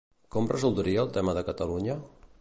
[0.35, 2.03] Com resoldria el tema de Catalunya?